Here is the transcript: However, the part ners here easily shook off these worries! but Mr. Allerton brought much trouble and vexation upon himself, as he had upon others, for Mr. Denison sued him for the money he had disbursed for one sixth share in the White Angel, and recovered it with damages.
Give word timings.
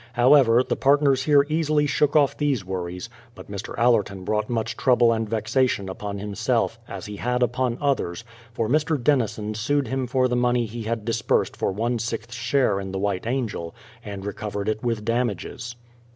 However, 0.13 0.63
the 0.63 0.75
part 0.75 1.03
ners 1.03 1.25
here 1.25 1.45
easily 1.47 1.85
shook 1.85 2.15
off 2.15 2.35
these 2.35 2.65
worries! 2.65 3.07
but 3.35 3.51
Mr. 3.51 3.75
Allerton 3.77 4.23
brought 4.23 4.49
much 4.49 4.75
trouble 4.75 5.13
and 5.13 5.29
vexation 5.29 5.87
upon 5.87 6.17
himself, 6.17 6.79
as 6.87 7.05
he 7.05 7.17
had 7.17 7.43
upon 7.43 7.77
others, 7.79 8.23
for 8.51 8.67
Mr. 8.67 8.99
Denison 8.99 9.53
sued 9.53 9.89
him 9.89 10.07
for 10.07 10.27
the 10.27 10.35
money 10.35 10.65
he 10.65 10.81
had 10.81 11.05
disbursed 11.05 11.55
for 11.55 11.71
one 11.71 11.99
sixth 11.99 12.33
share 12.33 12.79
in 12.79 12.91
the 12.91 12.97
White 12.97 13.27
Angel, 13.27 13.75
and 14.03 14.25
recovered 14.25 14.67
it 14.67 14.81
with 14.81 15.05
damages. 15.05 15.75